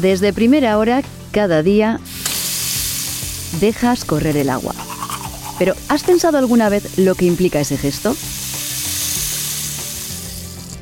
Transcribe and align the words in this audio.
Desde 0.00 0.32
primera 0.32 0.78
hora, 0.78 1.02
cada 1.32 1.62
día, 1.64 1.98
dejas 3.60 4.04
correr 4.04 4.36
el 4.36 4.48
agua. 4.48 4.72
Pero 5.58 5.74
¿has 5.88 6.04
pensado 6.04 6.38
alguna 6.38 6.68
vez 6.68 6.98
lo 6.98 7.16
que 7.16 7.24
implica 7.24 7.58
ese 7.58 7.76
gesto? 7.76 8.14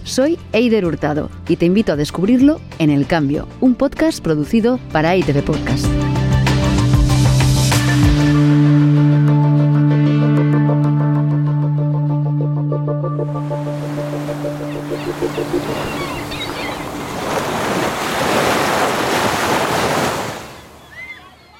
Soy 0.04 0.38
Eider 0.52 0.84
Hurtado 0.84 1.30
y 1.48 1.56
te 1.56 1.64
invito 1.64 1.92
a 1.92 1.96
descubrirlo 1.96 2.60
en 2.78 2.90
El 2.90 3.06
Cambio, 3.06 3.48
un 3.62 3.74
podcast 3.74 4.22
producido 4.22 4.78
para 4.92 5.16
ITV 5.16 5.42
Podcast. 5.42 5.85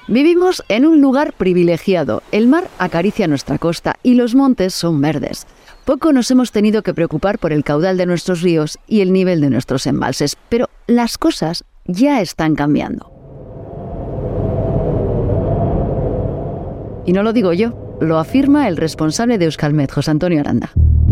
Vivimos 0.09 0.63
en 0.69 0.85
un 0.85 1.01
lugar 1.01 1.33
privilegiado. 1.33 2.23
El 2.31 2.47
mar 2.47 2.69
acaricia 2.79 3.27
nuestra 3.27 3.57
costa 3.57 3.97
y 4.03 4.13
los 4.13 4.35
montes 4.35 4.73
son 4.73 5.01
verdes. 5.01 5.45
Poco 5.83 6.13
nos 6.13 6.31
hemos 6.31 6.53
tenido 6.53 6.81
que 6.81 6.93
preocupar 6.93 7.39
por 7.39 7.51
el 7.51 7.65
caudal 7.65 7.97
de 7.97 8.05
nuestros 8.05 8.41
ríos 8.41 8.77
y 8.87 9.01
el 9.01 9.11
nivel 9.11 9.41
de 9.41 9.49
nuestros 9.49 9.85
embalses, 9.85 10.37
pero 10.47 10.69
las 10.87 11.17
cosas 11.17 11.65
ya 11.85 12.21
están 12.21 12.55
cambiando. 12.55 13.11
Y 17.05 17.11
no 17.11 17.21
lo 17.21 17.33
digo 17.33 17.51
yo, 17.51 17.97
lo 17.99 18.17
afirma 18.17 18.69
el 18.69 18.77
responsable 18.77 19.37
de 19.37 19.45
Euskalmet, 19.45 19.91
José 19.91 20.11
Antonio 20.11 20.39
Aranda. 20.39 20.71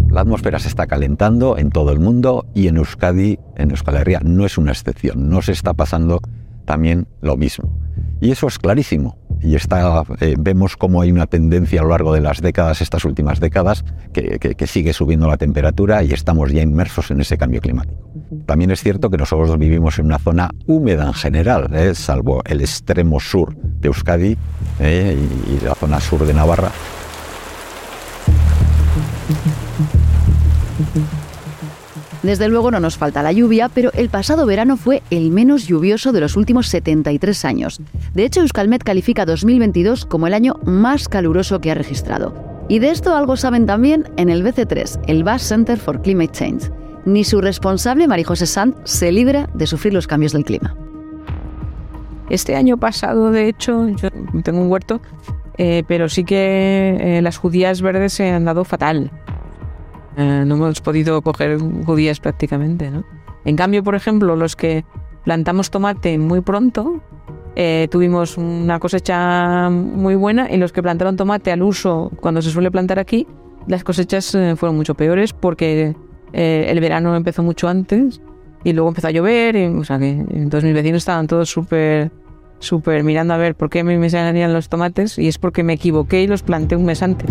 La 0.10 0.22
atmósfera 0.22 0.60
se 0.60 0.70
está 0.70 0.88
calentando 0.88 1.58
en 1.58 1.70
todo 1.70 1.92
el 1.92 2.00
mundo 2.00 2.46
y 2.54 2.70
en 2.70 2.78
Euskadi, 2.78 3.40
en 3.58 3.72
Euskal 3.72 3.98
Herria, 3.98 4.22
no 4.24 4.46
es 4.46 4.58
una 4.58 4.72
excepción. 4.72 5.28
No 5.30 5.42
se 5.42 5.52
está 5.52 5.74
pasando 5.74 6.22
también 6.64 7.08
lo 7.22 7.36
mismo. 7.36 7.85
Y 8.22 8.32
eso 8.32 8.48
es 8.48 8.58
clarísimo. 8.58 9.18
Y 9.42 9.56
está, 9.56 10.04
eh, 10.22 10.36
vemos 10.38 10.78
cómo 10.78 11.02
hay 11.02 11.12
una 11.12 11.28
tendencia 11.28 11.82
a 11.82 11.84
lo 11.84 11.90
largo 11.90 12.14
de 12.14 12.22
las 12.22 12.42
décadas, 12.42 12.82
estas 12.82 13.06
últimas 13.06 13.40
décadas, 13.40 13.84
que, 14.14 14.56
sigue 14.66 14.94
subiendo 14.94 15.28
la 15.28 15.38
temperatura 15.38 16.02
y 16.04 16.12
estamos 16.12 16.52
ya 16.52 16.62
inmersos 16.62 17.12
en 17.12 17.22
ese 17.22 17.38
cambio 17.38 17.62
climático. 17.62 18.00
También 18.46 18.72
es 18.72 18.82
cierto 18.82 19.10
que 19.10 19.18
nosotros 19.18 19.58
vivimos 19.60 20.00
en 20.00 20.06
una 20.06 20.18
zona 20.18 20.50
húmeda 20.66 21.06
en 21.06 21.14
general, 21.14 21.70
eh, 21.74 21.94
salvo 21.94 22.42
el 22.46 22.62
extremo 22.62 23.20
sur 23.20 23.56
de 23.56 23.88
Euskadi 23.88 24.38
eh, 24.80 25.18
y 25.48 25.64
la 25.64 25.76
zona 25.76 26.00
sur 26.00 26.26
de 26.26 26.34
Navarra. 26.34 26.72
Desde 32.26 32.50
luego 32.50 32.72
no 32.72 32.80
nos 32.80 32.98
falta 32.98 33.22
la 33.22 33.32
lluvia, 33.32 33.70
pero 33.70 33.92
el 33.94 34.10
pasado 34.10 34.48
verano 34.48 34.78
fue 34.78 35.04
el 35.12 35.30
menos 35.30 35.68
lluvioso 35.68 36.12
de 36.12 36.22
los 36.22 36.36
últimos 36.36 36.68
73 36.70 37.46
años. 37.46 37.80
De 38.16 38.26
hecho, 38.26 38.42
Euskalmet 38.42 38.84
califica 38.84 39.28
2022 39.28 40.08
como 40.08 40.26
el 40.26 40.34
año 40.34 40.56
más 40.66 41.08
caluroso 41.08 41.62
que 41.62 41.70
ha 41.70 41.76
registrado. 41.76 42.34
Y 42.68 42.80
de 42.80 42.90
esto 42.90 43.16
algo 43.16 43.38
saben 43.38 43.68
también 43.68 44.10
en 44.18 44.30
el 44.30 44.44
BC3, 44.44 45.02
el 45.06 45.24
Basque 45.24 45.50
Center 45.50 45.78
for 45.78 46.02
Climate 46.02 46.32
Change. 46.32 46.72
Ni 47.06 47.24
su 47.24 47.42
responsable, 47.42 48.08
Marijose 48.08 48.48
Sant, 48.48 48.76
se 48.86 49.12
libra 49.12 49.48
de 49.54 49.68
sufrir 49.68 49.94
los 49.94 50.08
cambios 50.08 50.34
del 50.34 50.46
clima. 50.46 50.76
Este 52.32 52.56
año 52.56 52.78
pasado, 52.78 53.30
de 53.30 53.50
hecho, 53.50 53.88
yo 53.90 54.10
tengo 54.44 54.62
un 54.62 54.72
huerto, 54.72 55.00
eh, 55.60 55.84
pero 55.88 56.10
sí 56.10 56.24
que 56.24 56.98
eh, 57.00 57.22
las 57.22 57.38
judías 57.38 57.84
verdes 57.84 58.14
se 58.14 58.32
han 58.32 58.46
dado 58.46 58.64
fatal. 58.66 59.12
Eh, 60.18 60.44
no 60.46 60.56
hemos 60.56 60.82
podido 60.82 61.22
coger 61.22 61.60
judías 61.60 62.20
prácticamente, 62.20 62.90
¿no? 62.90 63.04
En 63.44 63.56
cambio, 63.56 63.84
por 63.84 63.96
ejemplo, 63.96 64.36
los 64.36 64.56
que 64.56 64.86
plantamos 65.24 65.70
tomate 65.70 66.18
muy 66.18 66.42
pronto, 66.42 67.02
eh, 67.56 67.88
tuvimos 67.92 68.38
una 68.38 68.80
cosecha 68.80 69.70
muy 69.70 70.16
buena 70.16 70.52
y 70.52 70.58
los 70.58 70.72
que 70.72 70.82
plantaron 70.82 71.16
tomate 71.16 71.52
al 71.52 71.64
uso 71.64 72.12
cuando 72.20 72.42
se 72.42 72.50
suele 72.50 72.72
plantar 72.72 73.00
aquí, 73.00 73.28
las 73.68 73.84
cosechas 73.84 74.34
eh, 74.36 74.56
fueron 74.56 74.76
mucho 74.76 74.96
peores 74.96 75.34
porque 75.34 75.96
el 76.34 76.80
verano 76.82 77.16
empezó 77.16 77.44
mucho 77.44 77.70
antes 77.70 78.22
y 78.66 78.74
luego 78.74 78.90
empezó 78.90 79.08
a 79.08 79.12
llover, 79.12 79.56
y, 79.56 79.66
o 79.68 79.84
sea 79.86 80.00
que 80.00 80.10
entonces 80.10 80.66
mis 80.66 80.74
vecinos 80.74 80.98
estaban 80.98 81.28
todos 81.28 81.50
súper 81.50 82.12
súper 82.60 83.04
mirando 83.04 83.34
a 83.34 83.38
ver 83.38 83.56
por 83.56 83.70
qué 83.70 83.84
me 83.84 84.10
salían 84.10 84.54
los 84.54 84.70
tomates 84.70 85.18
y 85.18 85.28
es 85.28 85.38
porque 85.38 85.64
me 85.64 85.74
equivoqué 85.74 86.24
y 86.24 86.28
los 86.28 86.44
planté 86.44 86.76
un 86.76 86.86
mes 86.86 87.04
antes. 87.04 87.30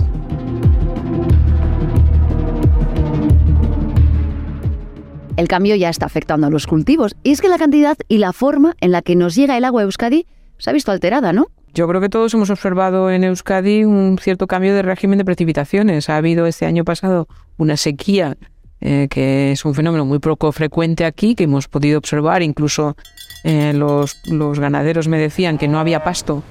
El 5.36 5.48
cambio 5.48 5.74
ya 5.74 5.88
está 5.88 6.06
afectando 6.06 6.46
a 6.46 6.50
los 6.50 6.68
cultivos 6.68 7.16
y 7.24 7.32
es 7.32 7.40
que 7.40 7.48
la 7.48 7.58
cantidad 7.58 7.96
y 8.08 8.18
la 8.18 8.32
forma 8.32 8.76
en 8.80 8.92
la 8.92 9.02
que 9.02 9.16
nos 9.16 9.34
llega 9.34 9.56
el 9.56 9.64
agua 9.64 9.80
a 9.80 9.84
Euskadi 9.84 10.26
se 10.58 10.70
ha 10.70 10.72
visto 10.72 10.92
alterada, 10.92 11.32
¿no? 11.32 11.48
Yo 11.74 11.88
creo 11.88 12.00
que 12.00 12.08
todos 12.08 12.32
hemos 12.34 12.50
observado 12.50 13.10
en 13.10 13.24
Euskadi 13.24 13.84
un 13.84 14.16
cierto 14.20 14.46
cambio 14.46 14.72
de 14.76 14.82
régimen 14.82 15.18
de 15.18 15.24
precipitaciones. 15.24 16.08
Ha 16.08 16.16
habido 16.18 16.46
este 16.46 16.66
año 16.66 16.84
pasado 16.84 17.26
una 17.56 17.76
sequía, 17.76 18.36
eh, 18.80 19.08
que 19.10 19.50
es 19.50 19.64
un 19.64 19.74
fenómeno 19.74 20.04
muy 20.04 20.20
poco 20.20 20.52
frecuente 20.52 21.04
aquí, 21.04 21.34
que 21.34 21.44
hemos 21.44 21.66
podido 21.66 21.98
observar. 21.98 22.42
Incluso 22.42 22.96
eh, 23.42 23.72
los, 23.74 24.14
ganaderos 24.60 25.08
me 25.08 25.18
decían 25.18 25.58
que 25.58 25.66
no 25.66 25.80
había 25.80 26.04
pasto 26.04 26.44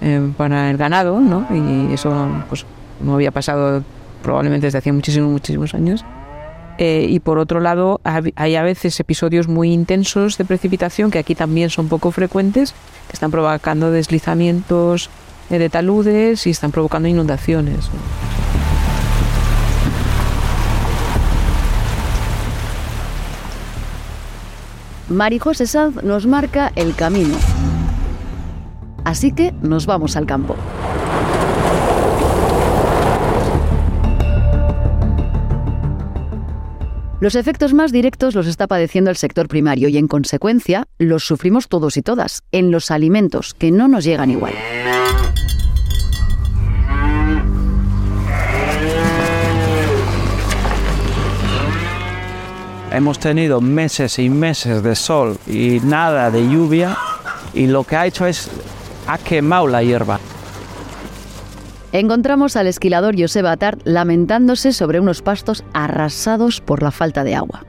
eh, 0.00 0.28
para 0.36 0.70
el 0.72 0.76
ganado, 0.76 1.20
¿no? 1.20 1.46
Y 1.52 1.94
eso 1.94 2.28
pues, 2.48 2.66
no 3.00 3.14
había 3.14 3.30
pasado 3.30 3.84
probablemente 4.24 4.66
desde 4.66 4.78
hacía 4.78 4.92
muchísimos, 4.92 5.30
muchísimos 5.30 5.72
años. 5.72 6.04
Eh, 6.78 7.06
y 7.08 7.20
por 7.20 7.38
otro 7.38 7.60
lado, 7.60 8.00
hay 8.34 8.56
a 8.56 8.62
veces 8.62 8.98
episodios 8.98 9.46
muy 9.46 9.72
intensos 9.72 10.38
de 10.38 10.44
precipitación, 10.44 11.10
que 11.10 11.18
aquí 11.18 11.34
también 11.34 11.70
son 11.70 11.88
poco 11.88 12.10
frecuentes, 12.10 12.72
que 13.08 13.12
están 13.12 13.30
provocando 13.30 13.90
deslizamientos 13.90 15.10
eh, 15.50 15.58
de 15.58 15.70
taludes 15.70 16.46
y 16.46 16.50
están 16.50 16.72
provocando 16.72 17.08
inundaciones. 17.08 17.90
Marijose 25.08 25.66
Sanz 25.66 26.02
nos 26.02 26.26
marca 26.26 26.72
el 26.74 26.94
camino. 26.94 27.36
Así 29.04 29.32
que 29.32 29.52
nos 29.62 29.86
vamos 29.86 30.16
al 30.16 30.26
campo. 30.26 30.56
Los 37.24 37.36
efectos 37.36 37.72
más 37.72 37.90
directos 37.90 38.34
los 38.34 38.46
está 38.46 38.66
padeciendo 38.66 39.08
el 39.10 39.16
sector 39.16 39.48
primario 39.48 39.88
y 39.88 39.96
en 39.96 40.08
consecuencia 40.08 40.84
los 40.98 41.24
sufrimos 41.24 41.68
todos 41.68 41.96
y 41.96 42.02
todas 42.02 42.42
en 42.52 42.70
los 42.70 42.90
alimentos 42.90 43.54
que 43.54 43.70
no 43.70 43.88
nos 43.88 44.04
llegan 44.04 44.30
igual. 44.30 44.52
Hemos 52.92 53.18
tenido 53.18 53.62
meses 53.62 54.18
y 54.18 54.28
meses 54.28 54.82
de 54.82 54.94
sol 54.94 55.38
y 55.46 55.80
nada 55.82 56.30
de 56.30 56.46
lluvia 56.46 56.94
y 57.54 57.68
lo 57.68 57.84
que 57.84 57.96
ha 57.96 58.04
hecho 58.04 58.26
es 58.26 58.50
ha 59.06 59.16
quemado 59.16 59.66
la 59.66 59.82
hierba. 59.82 60.20
Encontramos 61.94 62.56
al 62.56 62.66
esquilador 62.66 63.14
José 63.16 63.46
Atard 63.46 63.78
lamentándose 63.84 64.72
sobre 64.72 64.98
unos 64.98 65.22
pastos 65.22 65.62
arrasados 65.72 66.60
por 66.60 66.82
la 66.82 66.90
falta 66.90 67.22
de 67.22 67.36
agua. 67.36 67.64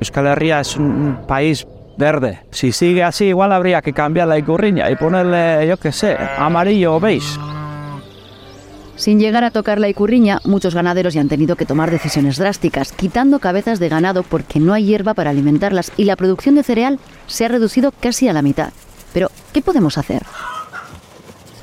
Euskal 0.00 0.26
Herria 0.26 0.60
es 0.60 0.76
un 0.76 1.20
país 1.26 1.66
verde. 1.96 2.40
Si 2.50 2.72
sigue 2.72 3.02
así, 3.02 3.24
igual 3.24 3.52
habría 3.52 3.80
que 3.80 3.94
cambiar 3.94 4.28
la 4.28 4.36
icurriña 4.36 4.90
y 4.90 4.96
ponerle, 4.96 5.66
yo 5.66 5.78
qué 5.78 5.92
sé, 5.92 6.14
amarillo 6.36 6.96
o 6.96 7.00
beige. 7.00 7.40
Sin 8.96 9.18
llegar 9.18 9.44
a 9.44 9.50
tocar 9.50 9.80
la 9.80 9.88
icurriña, 9.88 10.40
muchos 10.44 10.74
ganaderos 10.74 11.14
ya 11.14 11.22
han 11.22 11.30
tenido 11.30 11.56
que 11.56 11.64
tomar 11.64 11.90
decisiones 11.90 12.36
drásticas, 12.36 12.92
quitando 12.92 13.38
cabezas 13.38 13.78
de 13.78 13.88
ganado 13.88 14.24
porque 14.24 14.60
no 14.60 14.74
hay 14.74 14.84
hierba 14.84 15.14
para 15.14 15.30
alimentarlas 15.30 15.90
y 15.96 16.04
la 16.04 16.16
producción 16.16 16.54
de 16.54 16.64
cereal 16.64 16.98
se 17.28 17.46
ha 17.46 17.48
reducido 17.48 17.94
casi 17.98 18.28
a 18.28 18.34
la 18.34 18.42
mitad. 18.42 18.74
Pero, 19.14 19.30
¿qué 19.54 19.62
podemos 19.62 19.96
hacer? 19.96 20.22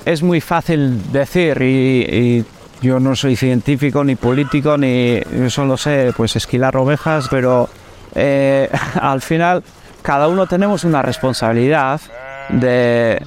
Es 0.05 0.23
muy 0.23 0.41
fácil 0.41 1.11
decir 1.11 1.61
y, 1.61 2.45
yo 2.81 2.99
no 2.99 3.15
soy 3.15 3.35
científico 3.35 4.03
ni 4.03 4.15
político 4.15 4.75
ni 4.75 5.19
solo 5.49 5.77
sé 5.77 6.13
pues 6.17 6.35
esquilar 6.35 6.75
ovejas, 6.77 7.27
pero 7.29 7.69
eh, 8.15 8.69
al 8.99 9.21
final 9.21 9.63
cada 10.01 10.27
uno 10.27 10.47
tenemos 10.47 10.83
una 10.83 11.03
responsabilidad 11.03 12.01
de 12.49 13.21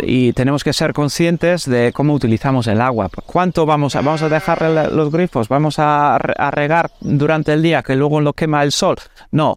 y 0.00 0.32
tenemos 0.32 0.62
que 0.62 0.72
ser 0.72 0.92
conscientes 0.92 1.68
de 1.68 1.92
cómo 1.92 2.14
utilizamos 2.14 2.66
el 2.66 2.80
agua. 2.80 3.10
¿Cuánto 3.26 3.66
vamos 3.66 3.96
a, 3.96 4.00
vamos 4.00 4.22
a 4.22 4.28
dejar 4.28 4.62
los 4.92 5.10
grifos? 5.10 5.48
¿Vamos 5.48 5.78
a, 5.78 6.16
a 6.16 6.50
regar 6.50 6.90
durante 7.00 7.52
el 7.52 7.62
día 7.62 7.82
que 7.82 7.96
luego 7.96 8.20
lo 8.20 8.32
quema 8.32 8.62
el 8.62 8.70
sol? 8.70 8.96
No. 9.32 9.56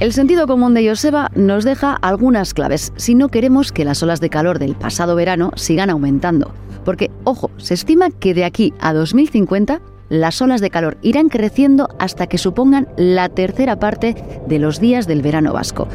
El 0.00 0.12
sentido 0.12 0.46
común 0.46 0.74
de 0.74 0.88
Joseba 0.88 1.28
nos 1.34 1.64
deja 1.64 1.92
algunas 1.92 2.54
claves 2.54 2.92
si 2.94 3.16
no 3.16 3.30
queremos 3.30 3.72
que 3.72 3.84
las 3.84 4.00
olas 4.00 4.20
de 4.20 4.30
calor 4.30 4.60
del 4.60 4.76
pasado 4.76 5.16
verano 5.16 5.50
sigan 5.56 5.90
aumentando. 5.90 6.54
Porque, 6.84 7.10
ojo, 7.24 7.50
se 7.56 7.74
estima 7.74 8.10
que 8.10 8.32
de 8.32 8.44
aquí 8.44 8.72
a 8.78 8.92
2050 8.92 9.80
las 10.08 10.40
olas 10.40 10.60
de 10.60 10.70
calor 10.70 10.98
irán 11.02 11.28
creciendo 11.28 11.88
hasta 11.98 12.28
que 12.28 12.38
supongan 12.38 12.86
la 12.96 13.28
tercera 13.28 13.80
parte 13.80 14.14
de 14.46 14.58
los 14.60 14.78
días 14.78 15.08
del 15.08 15.20
verano 15.20 15.52
vasco. 15.52 15.88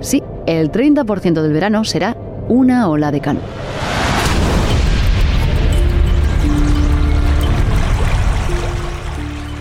Sí, 0.00 0.22
el 0.44 0.70
30% 0.70 1.40
del 1.40 1.52
verano 1.54 1.82
será 1.84 2.14
una 2.48 2.90
ola 2.90 3.10
de 3.10 3.20
calor. 3.22 3.65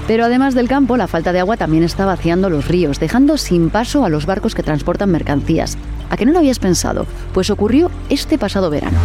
Pero 0.08 0.26
además 0.26 0.54
del 0.54 0.68
campo, 0.68 0.98
la 0.98 1.08
falta 1.08 1.34
de 1.34 1.40
agua 1.40 1.58
también 1.58 1.84
está 1.84 2.06
vaciando 2.06 2.50
los 2.50 2.68
ríos, 2.68 3.00
dejando 3.00 3.38
sin 3.38 3.72
paso 3.72 4.06
a 4.06 4.10
los 4.10 4.28
barcos 4.28 4.54
que 4.54 4.62
transportan 4.62 5.10
mercancías. 5.10 5.78
¿A 6.12 6.18
qué 6.18 6.26
no 6.26 6.32
lo 6.32 6.40
habías 6.40 6.60
pensado? 6.60 7.08
Pues 7.34 7.50
ocurrió 7.50 7.90
este 8.10 8.38
pasado 8.38 8.70
verano. 8.70 8.98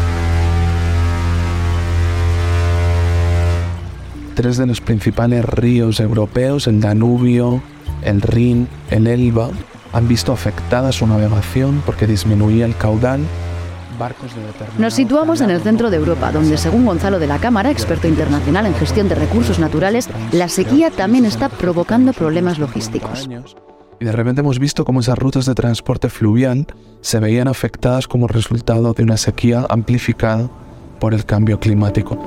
Tres 4.34 4.58
de 4.58 4.66
los 4.66 4.80
principales 4.80 5.44
ríos 5.44 6.00
europeos, 6.00 6.66
el 6.66 6.80
Danubio, 6.80 7.62
el 8.02 8.20
Rin, 8.20 8.68
el 8.90 9.06
Elba, 9.06 9.50
han 9.92 10.06
visto 10.06 10.32
afectada 10.32 10.92
su 10.92 11.06
navegación 11.06 11.82
porque 11.84 12.06
disminuía 12.06 12.66
el 12.66 12.76
caudal 12.76 13.20
nos 14.78 14.94
situamos 14.94 15.40
en 15.40 15.50
el 15.50 15.60
centro 15.60 15.90
de 15.90 15.96
Europa, 15.96 16.32
donde 16.32 16.56
según 16.56 16.86
Gonzalo 16.86 17.18
de 17.18 17.26
la 17.26 17.38
Cámara, 17.38 17.70
experto 17.70 18.08
internacional 18.08 18.66
en 18.66 18.74
gestión 18.74 19.08
de 19.08 19.14
recursos 19.14 19.58
naturales, 19.58 20.08
la 20.32 20.48
sequía 20.48 20.90
también 20.90 21.24
está 21.24 21.48
provocando 21.48 22.12
problemas 22.12 22.58
logísticos. 22.58 23.28
Y 24.00 24.04
de 24.04 24.12
repente 24.12 24.40
hemos 24.40 24.58
visto 24.58 24.84
cómo 24.84 25.00
esas 25.00 25.18
rutas 25.18 25.44
de 25.44 25.54
transporte 25.54 26.08
fluvial 26.08 26.66
se 27.02 27.20
veían 27.20 27.48
afectadas 27.48 28.08
como 28.08 28.26
resultado 28.26 28.94
de 28.94 29.02
una 29.02 29.18
sequía 29.18 29.66
amplificada 29.68 30.48
por 30.98 31.12
el 31.12 31.26
cambio 31.26 31.60
climático. 31.60 32.18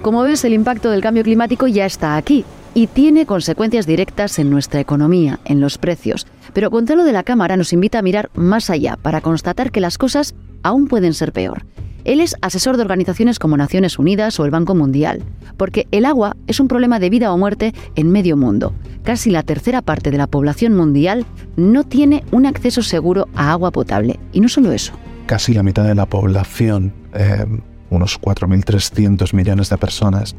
Como 0.00 0.22
ves, 0.22 0.44
el 0.44 0.54
impacto 0.54 0.90
del 0.90 1.02
cambio 1.02 1.22
climático 1.22 1.66
ya 1.66 1.84
está 1.84 2.16
aquí 2.16 2.46
y 2.72 2.86
tiene 2.86 3.26
consecuencias 3.26 3.86
directas 3.86 4.38
en 4.38 4.48
nuestra 4.48 4.80
economía, 4.80 5.40
en 5.44 5.60
los 5.60 5.76
precios. 5.76 6.26
Pero 6.52 6.70
Gonzalo 6.70 7.04
de 7.04 7.12
la 7.12 7.22
Cámara 7.22 7.56
nos 7.56 7.72
invita 7.72 7.98
a 7.98 8.02
mirar 8.02 8.30
más 8.34 8.70
allá 8.70 8.96
para 8.96 9.20
constatar 9.20 9.70
que 9.70 9.80
las 9.80 9.98
cosas 9.98 10.34
aún 10.62 10.88
pueden 10.88 11.14
ser 11.14 11.32
peor. 11.32 11.64
Él 12.04 12.20
es 12.20 12.34
asesor 12.40 12.76
de 12.76 12.82
organizaciones 12.82 13.38
como 13.38 13.56
Naciones 13.56 13.98
Unidas 13.98 14.40
o 14.40 14.44
el 14.44 14.50
Banco 14.50 14.74
Mundial, 14.74 15.22
porque 15.56 15.86
el 15.90 16.06
agua 16.06 16.36
es 16.46 16.58
un 16.58 16.68
problema 16.68 16.98
de 16.98 17.10
vida 17.10 17.32
o 17.32 17.38
muerte 17.38 17.74
en 17.94 18.10
medio 18.10 18.36
mundo. 18.36 18.72
Casi 19.04 19.30
la 19.30 19.42
tercera 19.42 19.82
parte 19.82 20.10
de 20.10 20.18
la 20.18 20.26
población 20.26 20.74
mundial 20.74 21.26
no 21.56 21.84
tiene 21.84 22.24
un 22.32 22.46
acceso 22.46 22.82
seguro 22.82 23.28
a 23.34 23.52
agua 23.52 23.70
potable. 23.70 24.18
Y 24.32 24.40
no 24.40 24.48
solo 24.48 24.72
eso. 24.72 24.92
Casi 25.26 25.52
la 25.52 25.62
mitad 25.62 25.84
de 25.84 25.94
la 25.94 26.06
población, 26.06 26.92
eh, 27.14 27.44
unos 27.90 28.20
4.300 28.20 29.34
millones 29.34 29.68
de 29.68 29.76
personas, 29.76 30.34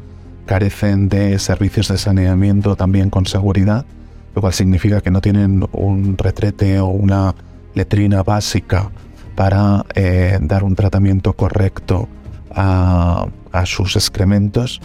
carecen 0.46 1.08
de 1.08 1.38
servicios 1.38 1.88
de 1.88 1.98
saneamiento 1.98 2.74
también 2.76 3.08
con 3.08 3.26
seguridad 3.26 3.86
lo 4.34 4.40
cual 4.40 4.52
significa 4.52 5.00
que 5.00 5.10
no 5.10 5.20
tienen 5.20 5.66
un 5.72 6.16
retrete 6.16 6.80
o 6.80 6.86
una 6.86 7.34
letrina 7.74 8.22
básica 8.22 8.90
para 9.34 9.84
eh, 9.94 10.38
dar 10.40 10.64
un 10.64 10.74
tratamiento 10.74 11.32
correcto 11.32 12.08
a, 12.50 13.26
a 13.52 13.66
sus 13.66 13.96
excrementos. 13.96 14.80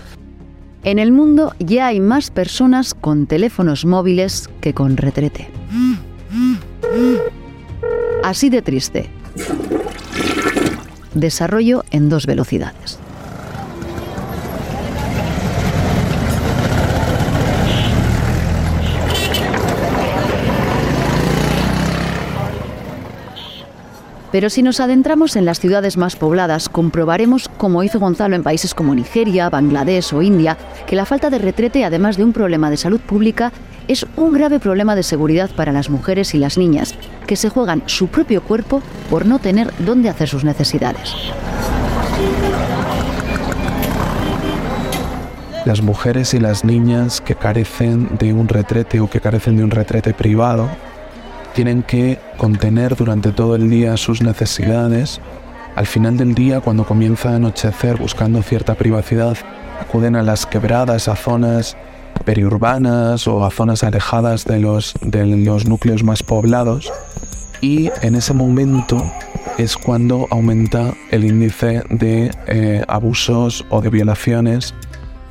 En 0.83 0.99
el 0.99 1.11
mundo 1.11 1.53
ya 1.59 1.87
hay 1.87 1.99
más 1.99 2.31
personas 2.31 2.93
con 2.93 3.27
teléfonos 3.27 3.85
móviles 3.85 4.49
que 4.61 4.73
con 4.73 4.95
retrete. 4.95 5.49
Así 8.23 8.49
de 8.49 8.61
triste. 8.61 9.09
Desarrollo 11.13 11.83
en 11.91 12.09
dos 12.09 12.25
velocidades. 12.25 12.99
Pero 24.37 24.51
si 24.51 24.61
nos 24.61 24.79
adentramos 24.79 25.35
en 25.35 25.45
las 25.45 25.59
ciudades 25.59 25.97
más 25.97 26.15
pobladas, 26.15 26.69
comprobaremos, 26.69 27.49
como 27.57 27.81
hizo 27.81 27.99
Gonzalo 27.99 28.35
en 28.35 28.43
países 28.43 28.75
como 28.75 28.93
Nigeria, 28.93 29.49
Bangladesh 29.49 30.13
o 30.13 30.21
India, 30.21 30.59
que 30.85 30.95
la 30.95 31.07
falta 31.07 31.31
de 31.31 31.39
retrete, 31.39 31.83
además 31.83 32.17
de 32.17 32.23
un 32.23 32.33
problema 32.33 32.69
de 32.69 32.77
salud 32.77 32.99
pública, 32.99 33.51
es 33.87 34.05
un 34.15 34.33
grave 34.33 34.59
problema 34.59 34.95
de 34.95 35.01
seguridad 35.01 35.49
para 35.55 35.71
las 35.71 35.89
mujeres 35.89 36.35
y 36.35 36.37
las 36.37 36.55
niñas, 36.55 36.93
que 37.25 37.35
se 37.35 37.49
juegan 37.49 37.81
su 37.87 38.09
propio 38.09 38.43
cuerpo 38.43 38.83
por 39.09 39.25
no 39.25 39.39
tener 39.39 39.73
dónde 39.79 40.07
hacer 40.07 40.29
sus 40.29 40.43
necesidades. 40.43 41.15
Las 45.65 45.81
mujeres 45.81 46.35
y 46.35 46.39
las 46.39 46.63
niñas 46.63 47.21
que 47.21 47.33
carecen 47.33 48.07
de 48.19 48.33
un 48.33 48.47
retrete 48.47 48.99
o 48.99 49.09
que 49.09 49.19
carecen 49.19 49.57
de 49.57 49.63
un 49.63 49.71
retrete 49.71 50.13
privado 50.13 50.69
tienen 51.57 51.81
que 51.81 52.19
contener 52.37 52.95
durante 52.95 53.31
todo 53.31 53.55
el 53.55 53.67
día 53.67 53.97
sus 53.97 54.21
necesidades. 54.21 55.19
Al 55.75 55.87
final 55.87 56.15
del 56.15 56.35
día, 56.35 56.61
cuando 56.61 56.85
comienza 56.85 57.31
a 57.31 57.37
anochecer 57.37 57.97
buscando 57.97 58.43
cierta 58.43 58.75
privacidad, 58.75 59.35
acuden 59.81 60.15
a 60.15 60.21
las 60.21 60.45
quebradas, 60.45 61.07
a 61.07 61.15
zonas 61.15 61.75
periurbanas 62.25 63.27
o 63.27 63.43
a 63.43 63.49
zonas 63.49 63.83
alejadas 63.83 64.45
de 64.45 64.59
los, 64.59 64.93
de 65.01 65.25
los 65.25 65.67
núcleos 65.67 66.03
más 66.03 66.21
poblados 66.21 66.93
y 67.59 67.89
en 68.03 68.13
ese 68.13 68.35
momento 68.35 69.03
es 69.57 69.77
cuando 69.77 70.27
aumenta 70.29 70.93
el 71.09 71.25
índice 71.25 71.81
de 71.89 72.29
eh, 72.45 72.83
abusos 72.87 73.65
o 73.71 73.81
de 73.81 73.89
violaciones 73.89 74.75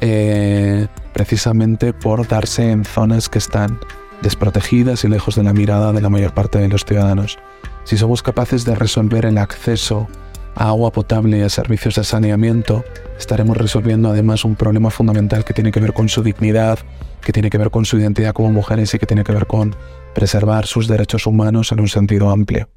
eh, 0.01 0.89
precisamente 1.13 1.93
por 1.93 2.27
darse 2.27 2.73
en 2.73 2.85
zonas 2.85 3.29
que 3.29 3.39
están 3.39 3.79
desprotegidas 4.23 5.05
y 5.05 5.09
lejos 5.09 5.35
de 5.37 5.43
la 5.43 5.53
mirada 5.53 5.93
de 5.93 6.01
la 6.01 6.09
mayor 6.09 6.35
parte 6.35 6.59
de 6.59 6.69
los 6.69 6.85
ciudadanos. 6.85 7.39
Si 7.85 7.97
somos 7.97 8.23
capaces 8.23 8.65
de 8.65 8.75
resolver 8.75 9.27
el 9.27 9.39
acceso 9.39 10.09
a 10.55 10.69
agua 10.69 10.91
potable 10.91 11.39
y 11.39 11.43
a 11.43 11.49
servicios 11.49 11.97
de 11.97 12.05
saneamiento, 12.05 12.85
estaremos 13.19 13.57
resolviendo 13.57 14.11
además 14.11 14.45
un 14.45 14.57
problema 14.57 14.91
fundamental 14.91 15.45
que 15.45 15.55
tiene 15.55 15.71
que 15.71 15.81
ver 15.81 15.93
con 15.93 16.09
su 16.09 16.23
dignidad, 16.23 16.79
que 17.21 17.33
tiene 17.33 17.51
que 17.51 17.59
ver 17.59 17.71
con 17.71 17.85
su 17.85 17.99
identidad 17.99 18.33
como 18.33 18.51
mujeres 18.51 18.95
y 18.95 18.99
que 18.99 19.07
tiene 19.07 19.25
que 19.25 19.33
ver 19.33 19.47
con 19.47 19.77
preservar 20.15 20.67
sus 20.67 20.89
derechos 20.89 21.27
humanos 21.27 21.73
en 21.73 21.81
un 21.81 21.89
sentido 21.89 22.31
amplio. 22.31 22.69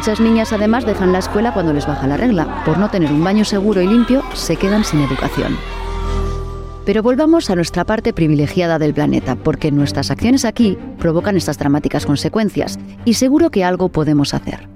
Muchas 0.00 0.18
niñas 0.18 0.50
además 0.54 0.86
dejan 0.86 1.12
la 1.12 1.18
escuela 1.18 1.52
cuando 1.52 1.74
les 1.74 1.86
baja 1.86 2.06
la 2.06 2.16
regla. 2.16 2.64
Por 2.64 2.78
no 2.78 2.88
tener 2.88 3.12
un 3.12 3.22
baño 3.22 3.44
seguro 3.44 3.82
y 3.82 3.86
limpio, 3.86 4.24
se 4.32 4.56
quedan 4.56 4.82
sin 4.82 5.02
educación. 5.02 5.58
Pero 6.86 7.02
volvamos 7.02 7.50
a 7.50 7.54
nuestra 7.54 7.84
parte 7.84 8.14
privilegiada 8.14 8.78
del 8.78 8.94
planeta, 8.94 9.36
porque 9.36 9.70
nuestras 9.70 10.10
acciones 10.10 10.46
aquí 10.46 10.78
provocan 10.98 11.36
estas 11.36 11.58
dramáticas 11.58 12.06
consecuencias, 12.06 12.78
y 13.04 13.12
seguro 13.12 13.50
que 13.50 13.62
algo 13.62 13.90
podemos 13.90 14.32
hacer. 14.32 14.66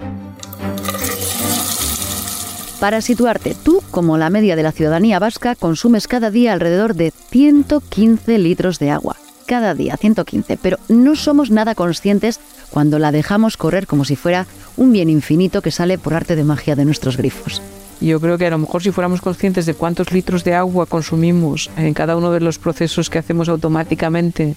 Para 2.79 3.01
situarte, 3.01 3.57
tú, 3.65 3.81
como 3.91 4.19
la 4.19 4.29
media 4.29 4.57
de 4.57 4.63
la 4.63 4.73
ciudadanía 4.73 5.21
vasca, 5.21 5.55
consumes 5.55 6.07
cada 6.07 6.31
día 6.31 6.53
alrededor 6.53 6.95
de 6.95 7.13
115 7.31 8.37
litros 8.37 8.79
de 8.79 8.91
agua. 8.91 9.17
Cada 9.47 9.75
día, 9.75 9.97
115. 9.97 10.59
Pero 10.61 10.79
no 10.89 11.17
somos 11.17 11.51
nada 11.51 11.75
conscientes 11.75 12.41
cuando 12.71 12.99
la 12.99 13.13
dejamos 13.13 13.57
correr 13.57 13.87
como 13.87 14.05
si 14.05 14.17
fuera 14.17 14.47
un 14.77 14.93
bien 14.93 15.11
infinito 15.11 15.63
que 15.63 15.71
sale 15.71 15.99
por 15.99 16.15
arte 16.15 16.37
de 16.37 16.45
magia 16.45 16.77
de 16.77 16.85
nuestros 16.85 17.17
grifos. 17.17 17.63
Yo 18.01 18.21
creo 18.21 18.37
que 18.39 18.47
a 18.47 18.51
lo 18.51 18.59
mejor 18.59 18.83
si 18.83 18.91
fuéramos 18.91 19.21
conscientes 19.21 19.67
de 19.67 19.75
cuántos 19.75 20.13
litros 20.13 20.45
de 20.45 20.55
agua 20.55 20.87
consumimos 20.87 21.71
en 21.77 21.95
cada 21.95 22.17
uno 22.17 22.33
de 22.33 22.41
los 22.41 22.59
procesos 22.59 23.09
que 23.09 23.19
hacemos 23.19 23.49
automáticamente 23.49 24.57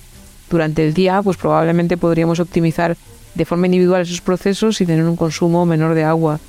durante 0.49 0.85
el 0.85 0.93
día, 0.93 1.21
pues 1.21 1.37
probablemente 1.37 1.97
podríamos 1.97 2.39
optimizar 2.39 2.97
de 3.35 3.45
forma 3.45 3.67
individual 3.67 4.01
esos 4.01 4.21
procesos 4.21 4.81
y 4.81 4.85
tener 4.85 5.05
un 5.05 5.15
consumo 5.15 5.65
menor 5.65 5.93
de 5.93 6.03
agua. 6.03 6.39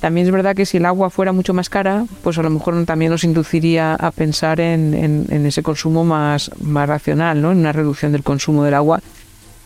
También 0.00 0.26
es 0.26 0.32
verdad 0.32 0.54
que 0.54 0.64
si 0.64 0.76
el 0.76 0.86
agua 0.86 1.10
fuera 1.10 1.32
mucho 1.32 1.54
más 1.54 1.68
cara, 1.68 2.04
pues 2.22 2.38
a 2.38 2.42
lo 2.42 2.50
mejor 2.50 2.84
también 2.84 3.10
nos 3.10 3.24
induciría 3.24 3.94
a 3.94 4.12
pensar 4.12 4.60
en, 4.60 5.26
ese 5.46 5.62
consumo 5.62 6.04
más, 6.04 6.50
racional, 6.60 7.42
¿no? 7.42 7.50
en 7.50 7.58
una 7.58 7.72
reducción 7.72 8.12
del 8.12 8.22
consumo 8.22 8.64
del 8.64 8.74
agua 8.74 9.00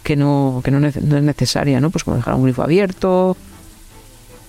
que 0.02 0.16
no, 0.16 0.62
que 0.64 0.70
no, 0.70 0.86
es 0.86 0.96
necesaria, 1.02 1.80
¿no? 1.80 1.90
Pues 1.90 2.02
como 2.02 2.16
dejar 2.16 2.34
un 2.34 2.44
grifo 2.44 2.62
abierto 2.62 3.36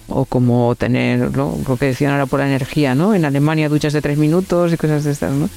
o 0.07 0.25
como 0.25 0.73
tener, 0.75 1.35
lo 1.35 1.77
que 1.79 1.87
decían 1.87 2.13
ahora 2.13 2.25
por 2.25 2.39
la 2.39 2.47
energía, 2.47 2.95
¿no? 2.95 3.13
En 3.13 3.25
Alemania 3.25 3.69
duchas 3.69 3.93
de 3.93 4.01
tres 4.01 4.17
minutos 4.17 4.73
y 4.73 4.77
cosas 4.77 5.03
de 5.03 5.11
estas, 5.11 5.33
¿no? 5.33 5.49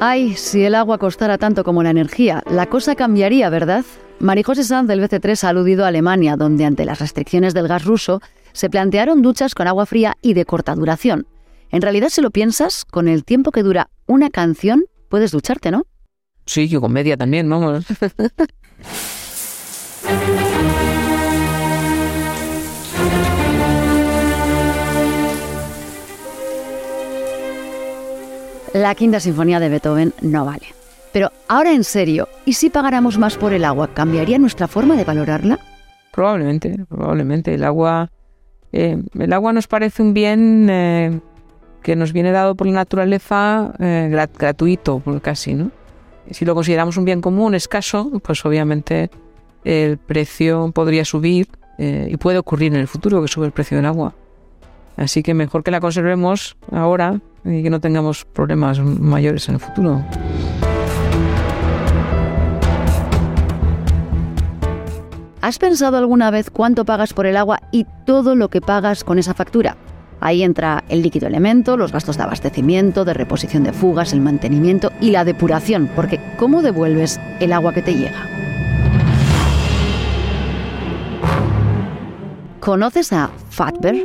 Ay, 0.00 0.34
si 0.34 0.64
el 0.64 0.74
agua 0.74 0.98
costara 0.98 1.38
tanto 1.38 1.62
como 1.62 1.82
la 1.82 1.90
energía, 1.90 2.42
la 2.50 2.66
cosa 2.66 2.94
cambiaría, 2.94 3.48
¿verdad? 3.48 3.84
Marijose 4.20 4.64
Sanz 4.64 4.88
del 4.88 5.00
BC3 5.02 5.44
ha 5.44 5.48
aludido 5.50 5.84
a 5.84 5.88
Alemania, 5.88 6.36
donde 6.36 6.64
ante 6.64 6.84
las 6.84 6.98
restricciones 7.00 7.52
del 7.54 7.68
gas 7.68 7.84
ruso 7.84 8.20
se 8.52 8.70
plantearon 8.70 9.22
duchas 9.22 9.54
con 9.54 9.66
agua 9.66 9.86
fría 9.86 10.16
y 10.22 10.34
de 10.34 10.44
corta 10.44 10.74
duración. 10.74 11.26
En 11.70 11.82
realidad, 11.82 12.08
si 12.08 12.20
lo 12.20 12.30
piensas, 12.30 12.84
con 12.84 13.08
el 13.08 13.24
tiempo 13.24 13.50
que 13.50 13.62
dura 13.62 13.90
una 14.06 14.30
canción, 14.30 14.84
puedes 15.08 15.32
ducharte, 15.32 15.70
¿no? 15.70 15.86
Sí, 16.46 16.68
yo 16.68 16.80
con 16.80 16.92
media 16.92 17.16
también, 17.16 17.48
vamos. 17.48 17.84
La 28.72 28.94
quinta 28.94 29.20
sinfonía 29.20 29.60
de 29.60 29.68
Beethoven 29.68 30.12
no 30.20 30.44
vale. 30.44 30.83
Pero 31.14 31.30
ahora 31.46 31.72
en 31.72 31.84
serio, 31.84 32.28
¿y 32.44 32.54
si 32.54 32.70
pagáramos 32.70 33.18
más 33.18 33.36
por 33.36 33.52
el 33.52 33.64
agua, 33.64 33.86
cambiaría 33.94 34.36
nuestra 34.36 34.66
forma 34.66 34.96
de 34.96 35.04
valorarla? 35.04 35.60
Probablemente, 36.12 36.76
probablemente. 36.88 37.54
El 37.54 37.62
agua, 37.62 38.10
eh, 38.72 39.00
el 39.16 39.32
agua 39.32 39.52
nos 39.52 39.68
parece 39.68 40.02
un 40.02 40.12
bien 40.12 40.66
eh, 40.68 41.20
que 41.84 41.94
nos 41.94 42.12
viene 42.12 42.32
dado 42.32 42.56
por 42.56 42.66
la 42.66 42.72
naturaleza 42.72 43.72
eh, 43.78 44.10
gratuito, 44.10 45.02
casi, 45.22 45.54
¿no? 45.54 45.70
Si 46.32 46.44
lo 46.44 46.56
consideramos 46.56 46.96
un 46.96 47.04
bien 47.04 47.20
común 47.20 47.54
escaso, 47.54 48.10
pues 48.20 48.44
obviamente 48.44 49.08
el 49.62 49.98
precio 49.98 50.72
podría 50.72 51.04
subir 51.04 51.46
y 51.78 52.16
puede 52.16 52.38
ocurrir 52.38 52.74
en 52.74 52.80
el 52.80 52.88
futuro 52.88 53.22
que 53.22 53.28
sube 53.28 53.46
el 53.46 53.52
precio 53.52 53.76
del 53.76 53.86
agua. 53.86 54.14
Así 54.96 55.22
que 55.22 55.32
mejor 55.32 55.62
que 55.62 55.70
la 55.70 55.80
conservemos 55.80 56.56
ahora 56.72 57.20
y 57.44 57.62
que 57.62 57.70
no 57.70 57.80
tengamos 57.80 58.24
problemas 58.24 58.80
mayores 58.80 59.48
en 59.48 59.56
el 59.56 59.60
futuro. 59.60 60.02
¿Has 65.44 65.58
pensado 65.58 65.98
alguna 65.98 66.30
vez 66.30 66.48
cuánto 66.48 66.86
pagas 66.86 67.12
por 67.12 67.26
el 67.26 67.36
agua 67.36 67.60
y 67.70 67.84
todo 68.06 68.34
lo 68.34 68.48
que 68.48 68.62
pagas 68.62 69.04
con 69.04 69.18
esa 69.18 69.34
factura? 69.34 69.76
Ahí 70.18 70.42
entra 70.42 70.84
el 70.88 71.02
líquido 71.02 71.26
elemento, 71.26 71.76
los 71.76 71.92
gastos 71.92 72.16
de 72.16 72.22
abastecimiento, 72.22 73.04
de 73.04 73.12
reposición 73.12 73.62
de 73.62 73.74
fugas, 73.74 74.14
el 74.14 74.22
mantenimiento 74.22 74.90
y 75.02 75.10
la 75.10 75.22
depuración, 75.22 75.90
porque 75.94 76.18
¿cómo 76.38 76.62
devuelves 76.62 77.20
el 77.40 77.52
agua 77.52 77.74
que 77.74 77.82
te 77.82 77.92
llega? 77.92 78.26
¿Conoces 82.60 83.12
a 83.12 83.28
Fatber? 83.50 83.96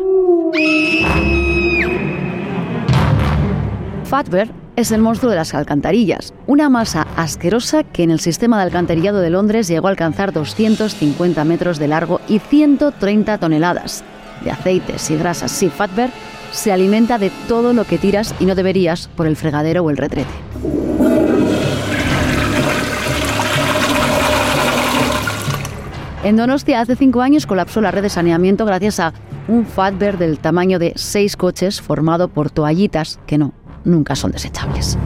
Es 4.79 4.93
el 4.93 5.01
monstruo 5.01 5.29
de 5.29 5.36
las 5.36 5.53
alcantarillas, 5.53 6.33
una 6.48 6.69
masa 6.69 7.05
asquerosa 7.17 7.83
que 7.83 8.03
en 8.03 8.12
el 8.12 8.21
sistema 8.21 8.55
de 8.55 8.63
alcantarillado 8.63 9.19
de 9.19 9.29
Londres 9.29 9.67
llegó 9.67 9.88
a 9.88 9.89
alcanzar 9.89 10.31
250 10.31 11.43
metros 11.43 11.79
de 11.79 11.89
largo 11.89 12.21
y 12.29 12.39
130 12.39 13.38
toneladas 13.39 14.05
de 14.41 14.51
aceites 14.51 15.12
y 15.12 15.17
grasas. 15.17 15.51
Sí, 15.51 15.69
Fatber 15.69 16.09
se 16.53 16.71
alimenta 16.71 17.17
de 17.17 17.29
todo 17.50 17.74
lo 17.74 17.83
que 17.83 17.98
tiras 17.98 18.33
y 18.39 18.45
no 18.45 18.55
deberías 18.55 19.09
por 19.09 19.27
el 19.27 19.36
fregadero 19.36 19.83
o 19.83 19.89
el 19.89 19.98
retrete. 19.98 20.29
En 26.24 26.38
Donostia 26.38 26.79
hace 26.79 26.95
cinco 26.95 27.21
años 27.21 27.45
colapsó 27.45 27.81
la 27.81 27.91
red 27.91 28.03
de 28.03 28.09
saneamiento 28.09 28.65
gracias 28.65 29.01
a 29.01 29.13
un 29.50 29.65
Fatber 29.65 30.17
del 30.17 30.39
tamaño 30.39 30.79
de 30.79 30.93
seis 30.95 31.36
coches 31.36 31.81
formado 31.81 32.29
por 32.29 32.50
toallitas 32.50 33.19
que 33.25 33.38
no, 33.38 33.53
nunca 33.86 34.15
son 34.15 34.31
desechables. 34.31 34.98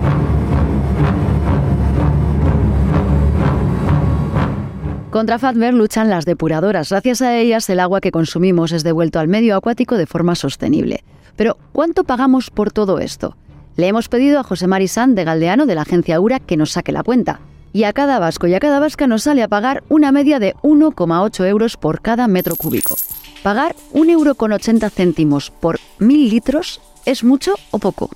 Contra 5.13 5.37
Fatber 5.37 5.75
luchan 5.75 6.09
las 6.09 6.25
depuradoras. 6.25 6.89
Gracias 6.89 7.21
a 7.21 7.37
ellas 7.37 7.69
el 7.69 7.79
agua 7.79 8.01
que 8.01 8.11
consumimos 8.11 8.71
es 8.71 8.83
devuelto 8.83 9.19
al 9.19 9.27
medio 9.27 9.55
acuático 9.55 9.95
de 9.95 10.07
forma 10.07 10.33
sostenible. 10.33 11.03
Pero, 11.35 11.57
¿cuánto 11.71 12.03
pagamos 12.03 12.49
por 12.49 12.71
todo 12.71 12.97
esto? 12.97 13.37
Le 13.75 13.87
hemos 13.87 14.09
pedido 14.09 14.39
a 14.39 14.43
José 14.43 14.65
Marisán 14.65 15.13
de 15.13 15.23
Galdeano 15.23 15.67
de 15.67 15.75
la 15.75 15.83
agencia 15.83 16.19
URA 16.19 16.39
que 16.39 16.57
nos 16.57 16.71
saque 16.71 16.91
la 16.91 17.03
cuenta. 17.03 17.41
Y 17.73 17.83
a 17.83 17.93
cada 17.93 18.17
vasco 18.17 18.47
y 18.47 18.55
a 18.55 18.59
cada 18.59 18.79
vasca 18.79 19.05
nos 19.05 19.21
sale 19.21 19.43
a 19.43 19.47
pagar 19.47 19.83
una 19.87 20.11
media 20.11 20.39
de 20.39 20.55
1,8 20.63 21.45
euros 21.45 21.77
por 21.77 22.01
cada 22.01 22.27
metro 22.27 22.55
cúbico. 22.55 22.95
¿Pagar 23.43 23.75
1,80 23.93 24.09
euro 24.09 25.39
por 25.59 25.79
mil 25.99 26.29
litros 26.29 26.81
es 27.05 27.23
mucho 27.23 27.53
o 27.69 27.77
poco? 27.77 28.09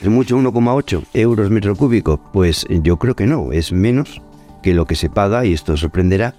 ¿Es 0.00 0.08
mucho 0.08 0.36
1,8 0.38 1.04
euros 1.14 1.50
metro 1.50 1.74
cúbico? 1.74 2.20
Pues 2.30 2.66
yo 2.68 2.98
creo 2.98 3.16
que 3.16 3.26
no, 3.26 3.50
es 3.52 3.72
menos 3.72 4.20
que 4.62 4.74
lo 4.74 4.84
que 4.84 4.94
se 4.94 5.08
paga, 5.08 5.46
y 5.46 5.54
esto 5.54 5.74
sorprenderá, 5.78 6.34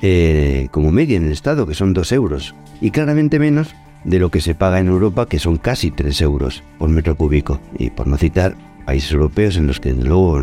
eh, 0.00 0.68
como 0.70 0.92
media 0.92 1.16
en 1.16 1.24
el 1.24 1.32
Estado, 1.32 1.66
que 1.66 1.74
son 1.74 1.92
2 1.92 2.12
euros, 2.12 2.54
y 2.80 2.92
claramente 2.92 3.40
menos 3.40 3.74
de 4.04 4.20
lo 4.20 4.30
que 4.30 4.40
se 4.40 4.54
paga 4.54 4.78
en 4.78 4.86
Europa, 4.86 5.26
que 5.26 5.40
son 5.40 5.56
casi 5.56 5.90
3 5.90 6.20
euros 6.20 6.62
por 6.78 6.88
metro 6.88 7.16
cúbico, 7.16 7.60
y 7.76 7.90
por 7.90 8.06
no 8.06 8.16
citar 8.16 8.54
países 8.86 9.10
europeos 9.10 9.56
en 9.56 9.66
los 9.66 9.80
que 9.80 9.92
luego 9.92 10.40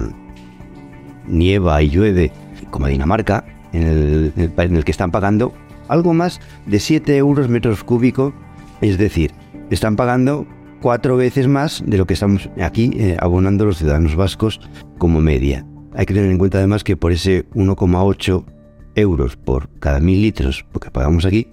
nieva 1.26 1.82
y 1.82 1.90
llueve, 1.90 2.34
como 2.70 2.88
Dinamarca, 2.88 3.46
en 3.72 3.84
el, 3.84 4.52
en 4.58 4.76
el 4.76 4.84
que 4.84 4.92
están 4.92 5.12
pagando 5.12 5.54
algo 5.88 6.14
más 6.14 6.42
de 6.66 6.80
7 6.82 7.16
euros 7.16 7.48
metros 7.48 7.86
cúbicos, 7.86 8.34
es 8.82 8.98
decir, 8.98 9.32
están 9.70 9.96
pagando 9.96 10.46
cuatro 10.81 11.17
veces 11.17 11.48
más 11.48 11.84
de 11.86 11.98
lo 11.98 12.05
que 12.05 12.13
estamos 12.13 12.50
aquí 12.62 12.91
eh, 12.96 13.17
abonando 13.19 13.65
los 13.65 13.77
ciudadanos 13.77 14.15
vascos 14.15 14.60
como 14.98 15.22
media. 15.22 15.65
Hay 15.93 16.05
que 16.05 16.13
tener 16.13 16.29
en 16.29 16.38
cuenta 16.38 16.60
además 16.60 16.84
que 16.84 16.98
por 16.98 17.12
ese 17.12 17.50
1,8 17.51 18.46
euros 18.96 19.36
por 19.36 19.69
cada 19.79 20.00
mil 20.00 20.22
litros 20.22 20.65
que 20.81 20.91
pagamos 20.91 21.25
aquí, 21.25 21.48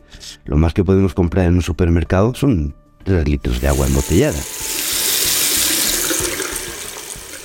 lo 0.44 0.56
más 0.56 0.74
que 0.74 0.84
podemos 0.84 1.14
comprar 1.14 1.46
en 1.46 1.54
un 1.54 1.62
supermercado 1.62 2.34
son 2.34 2.74
3 3.04 3.28
litros 3.28 3.60
de 3.60 3.68
agua 3.68 3.86
embotellada. 3.86 4.38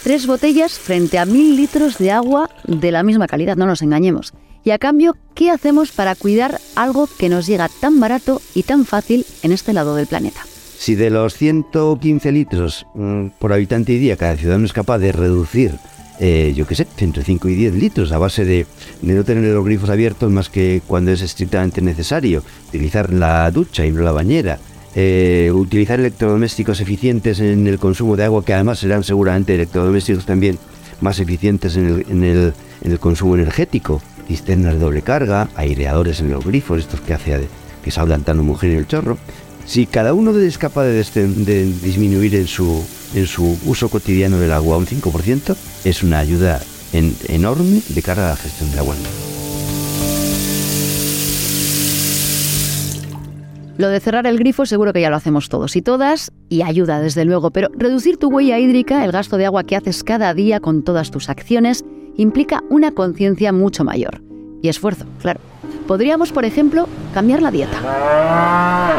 Tres 0.03 0.25
botellas 0.25 0.79
frente 0.79 1.19
a 1.19 1.25
mil 1.25 1.55
litros 1.57 1.97
de 1.97 2.11
agua 2.11 2.49
de 2.65 2.91
la 2.91 3.03
misma 3.03 3.27
calidad, 3.27 3.57
no 3.57 3.65
nos 3.65 3.81
engañemos. 3.81 4.33
Y 4.63 4.71
a 4.71 4.79
cambio, 4.79 5.15
¿qué 5.35 5.51
hacemos 5.51 5.91
para 5.91 6.15
cuidar 6.15 6.59
algo 6.75 7.07
que 7.17 7.29
nos 7.29 7.45
llega 7.45 7.69
tan 7.81 7.99
barato 7.99 8.41
y 8.55 8.63
tan 8.63 8.85
fácil 8.85 9.25
en 9.43 9.51
este 9.51 9.73
lado 9.73 9.95
del 9.95 10.07
planeta? 10.07 10.41
Si 10.79 10.95
de 10.95 11.09
los 11.09 11.33
115 11.33 12.31
litros 12.31 12.87
mm, 12.93 13.27
por 13.37 13.51
habitante 13.51 13.91
y 13.91 13.99
día 13.99 14.15
cada 14.15 14.37
ciudadano 14.37 14.65
es 14.65 14.71
capaz 14.71 14.97
de 14.99 15.11
reducir, 15.11 15.73
eh, 16.21 16.53
yo 16.55 16.65
qué 16.65 16.73
sé, 16.73 16.87
entre 16.99 17.21
5 17.21 17.49
y 17.49 17.55
10 17.55 17.73
litros 17.75 18.13
a 18.13 18.17
base 18.17 18.45
de, 18.45 18.65
no 19.01 19.25
tener 19.25 19.43
los 19.53 19.65
grifos 19.65 19.89
abiertos 19.89 20.31
más 20.31 20.47
que 20.47 20.81
cuando 20.87 21.11
es 21.11 21.21
estrictamente 21.21 21.81
necesario, 21.81 22.43
utilizar 22.69 23.11
la 23.11 23.51
ducha 23.51 23.85
y 23.85 23.91
no 23.91 24.03
la 24.03 24.13
bañera, 24.13 24.57
eh, 24.95 25.51
utilizar 25.53 25.99
electrodomésticos 25.99 26.79
eficientes 26.79 27.41
en 27.41 27.67
el 27.67 27.77
consumo 27.77 28.15
de 28.15 28.23
agua, 28.23 28.45
que 28.45 28.53
además 28.53 28.79
serán 28.79 29.03
seguramente 29.03 29.55
electrodomésticos 29.55 30.25
también 30.25 30.57
más 31.01 31.19
eficientes 31.19 31.75
en 31.75 31.87
el, 31.87 32.05
en 32.09 32.23
el, 32.23 32.53
en 32.83 32.91
el 32.93 32.99
consumo 32.99 33.35
energético, 33.35 34.01
cisternas 34.29 34.75
de 34.75 34.79
doble 34.79 35.01
carga, 35.01 35.49
aireadores 35.57 36.21
en 36.21 36.31
los 36.31 36.45
grifos, 36.45 36.79
estos 36.79 37.01
que 37.01 37.13
hace 37.13 37.49
que 37.83 37.91
salgan 37.91 38.23
tan 38.23 38.37
mujer 38.39 38.71
en 38.71 38.77
el 38.77 38.87
chorro, 38.87 39.17
si 39.69 39.85
cada 39.85 40.15
uno 40.15 40.35
es 40.35 40.57
capaz 40.57 40.85
de, 40.85 41.65
disminuir 41.83 42.33
en 42.33 42.47
su, 42.47 42.83
en 43.13 43.27
su 43.27 43.55
uso 43.67 43.87
cotidiano 43.87 44.39
del 44.39 44.51
agua 44.51 44.77
un 44.77 44.87
5%, 44.87 45.55
es 45.85 46.01
una 46.01 46.17
ayuda 46.17 46.59
enorme 46.91 47.79
de 47.87 48.01
cara 48.01 48.25
a 48.25 48.29
la 48.31 48.35
gestión 48.35 48.71
del 48.71 48.79
agua. 48.79 48.95
Lo 53.77 53.89
de 53.89 53.99
cerrar 53.99 54.25
el 54.25 54.39
grifo 54.39 54.65
seguro 54.65 54.91
que 54.91 55.01
ya 55.01 55.11
lo 55.11 55.15
hacemos 55.17 55.49
todos 55.49 55.75
y 55.75 55.83
todas 55.83 56.31
y 56.49 56.63
ayuda 56.63 56.99
desde 56.99 57.23
luego, 57.23 57.51
pero 57.51 57.69
reducir 57.77 58.17
tu 58.17 58.29
huella 58.29 58.57
hídrica, 58.57 59.05
el 59.05 59.11
gasto 59.11 59.37
de 59.37 59.45
agua 59.45 59.65
que 59.65 59.75
haces 59.75 60.03
cada 60.03 60.33
día 60.33 60.59
con 60.59 60.81
todas 60.83 61.11
tus 61.11 61.29
acciones, 61.29 61.85
implica 62.17 62.63
una 62.71 62.91
conciencia 62.91 63.53
mucho 63.53 63.83
mayor. 63.83 64.23
Y 64.63 64.69
esfuerzo, 64.69 65.05
claro. 65.21 65.39
Podríamos, 65.87 66.31
por 66.31 66.43
ejemplo, 66.43 66.87
cambiar 67.13 67.43
la 67.43 67.51
dieta. 67.51 68.98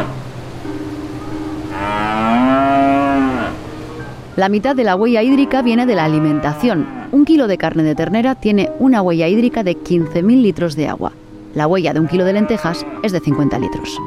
La 4.40 4.48
mitad 4.48 4.74
de 4.74 4.84
la 4.84 4.96
huella 4.96 5.22
hídrica 5.22 5.60
viene 5.60 5.84
de 5.84 5.94
la 5.94 6.06
alimentación. 6.06 6.86
Un 7.12 7.26
kilo 7.26 7.46
de 7.46 7.58
carne 7.58 7.82
de 7.82 7.94
ternera 7.94 8.36
tiene 8.36 8.70
una 8.78 9.02
huella 9.02 9.28
hídrica 9.28 9.62
de 9.62 9.76
15.000 9.76 10.40
litros 10.40 10.76
de 10.76 10.88
agua. 10.88 11.12
La 11.54 11.66
huella 11.66 11.92
de 11.92 12.00
un 12.00 12.08
kilo 12.08 12.24
de 12.24 12.32
lentejas 12.32 12.86
es 13.02 13.12
de 13.12 13.20
50 13.20 13.58
litros. 13.58 13.98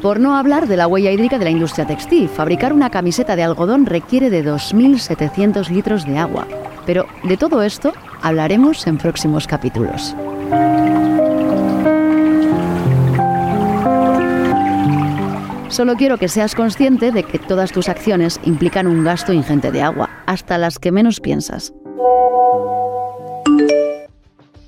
Por 0.00 0.20
no 0.20 0.36
hablar 0.36 0.68
de 0.68 0.76
la 0.76 0.86
huella 0.86 1.10
hídrica 1.10 1.40
de 1.40 1.44
la 1.46 1.50
industria 1.50 1.88
textil, 1.88 2.28
fabricar 2.28 2.72
una 2.72 2.90
camiseta 2.90 3.34
de 3.34 3.42
algodón 3.42 3.86
requiere 3.86 4.30
de 4.30 4.44
2.700 4.44 5.70
litros 5.70 6.06
de 6.06 6.18
agua. 6.18 6.46
Pero 6.86 7.06
de 7.24 7.36
todo 7.36 7.64
esto 7.64 7.94
hablaremos 8.22 8.86
en 8.86 8.98
próximos 8.98 9.48
capítulos. 9.48 10.14
Solo 15.74 15.96
quiero 15.96 16.18
que 16.18 16.28
seas 16.28 16.54
consciente 16.54 17.10
de 17.10 17.24
que 17.24 17.40
todas 17.40 17.72
tus 17.72 17.88
acciones 17.88 18.38
implican 18.44 18.86
un 18.86 19.02
gasto 19.02 19.32
ingente 19.32 19.72
de 19.72 19.82
agua, 19.82 20.08
hasta 20.24 20.56
las 20.56 20.78
que 20.78 20.92
menos 20.92 21.18
piensas. 21.18 21.72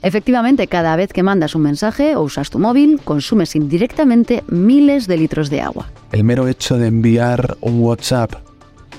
Efectivamente, 0.03 0.67
cada 0.67 0.97
vez 0.97 1.13
que 1.13 1.23
mandas 1.23 1.55
un 1.55 1.63
mensaje 1.63 2.17
o 2.17 2.23
usas 2.23 2.51
tu 2.51 2.59
móvil, 2.59 3.01
consumes 3.05 3.55
indirectamente 3.55 4.43
miles 4.49 5.07
de 5.07 5.17
litros 5.17 5.49
de 5.49 5.61
agua. 5.61 5.87
El 6.11 6.25
mero 6.25 6.49
hecho 6.49 6.77
de 6.77 6.89
enviar 6.89 7.57
un 7.61 7.79
WhatsApp 7.85 8.33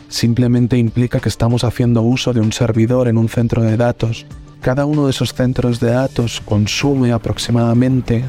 simplemente 0.07 0.77
implica 0.77 1.19
que 1.19 1.27
estamos 1.27 1.65
haciendo 1.65 2.03
uso 2.03 2.31
de 2.31 2.39
un 2.39 2.53
servidor 2.53 3.09
en 3.09 3.17
un 3.17 3.27
centro 3.27 3.63
de 3.63 3.75
datos. 3.75 4.25
Cada 4.61 4.85
uno 4.85 5.03
de 5.07 5.11
esos 5.11 5.33
centros 5.33 5.81
de 5.81 5.91
datos 5.91 6.41
consume 6.45 7.11
aproximadamente, 7.11 8.23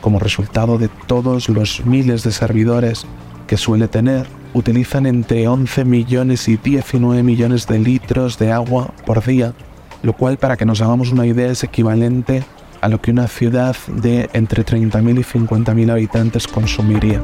como 0.00 0.18
resultado 0.18 0.78
de 0.78 0.88
todos 1.06 1.48
los 1.48 1.84
miles 1.84 2.22
de 2.22 2.32
servidores 2.32 3.06
que 3.46 3.56
suele 3.56 3.88
tener, 3.88 4.26
utilizan 4.54 5.06
entre 5.06 5.46
11 5.48 5.84
millones 5.84 6.48
y 6.48 6.56
19 6.56 7.22
millones 7.22 7.66
de 7.66 7.78
litros 7.78 8.38
de 8.38 8.52
agua 8.52 8.92
por 9.06 9.24
día, 9.24 9.54
lo 10.02 10.12
cual 10.12 10.38
para 10.38 10.56
que 10.56 10.66
nos 10.66 10.80
hagamos 10.80 11.12
una 11.12 11.26
idea 11.26 11.50
es 11.50 11.62
equivalente 11.64 12.44
a 12.80 12.88
lo 12.88 13.00
que 13.00 13.10
una 13.10 13.28
ciudad 13.28 13.76
de 13.88 14.30
entre 14.32 14.64
30.000 14.64 15.18
y 15.18 15.24
50.000 15.24 15.90
habitantes 15.90 16.46
consumiría. 16.46 17.22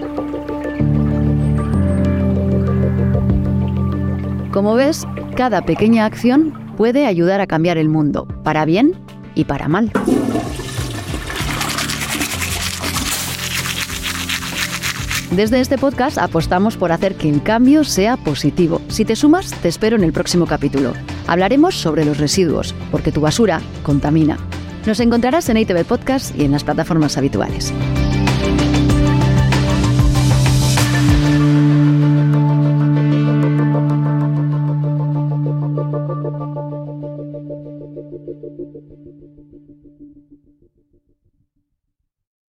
Como 4.53 4.75
ves, 4.75 5.07
cada 5.37 5.63
pequeña 5.63 6.07
acción 6.07 6.55
puede 6.77 7.07
ayudar 7.07 7.41
a 7.41 7.47
cambiar 7.47 7.79
el 7.79 7.89
mundo, 7.89 8.27
para 8.43 8.65
bien 8.65 8.95
y 9.35 9.45
para 9.45 9.69
mal. 9.69 9.93
Desde 15.31 15.61
este 15.61 15.77
podcast 15.77 16.19
apostamos 16.19 16.77
por 16.77 16.93
hacer 16.93 17.17
que 17.17 17.29
el 17.29 17.43
cambio 17.43 17.83
sea 17.83 18.17
positivo. 18.17 18.81
Si 18.89 19.05
te 19.05 19.17
sumas, 19.17 19.51
te 19.61 19.69
espero 19.69 19.97
en 19.97 20.05
el 20.05 20.13
próximo 20.13 20.47
capítulo. 20.47 20.93
Hablaremos 21.27 21.75
sobre 21.75 22.05
los 22.05 22.19
residuos, 22.19 22.75
porque 22.93 23.11
tu 23.11 23.21
basura 23.21 23.61
contamina. 23.83 24.39
Nos 24.87 25.01
encontrarás 25.01 25.49
en 25.49 25.57
ITV 25.57 25.85
Podcast 25.85 26.39
y 26.39 26.45
en 26.45 26.53
las 26.53 26.63
plataformas 26.63 27.19
habituales. 27.19 27.75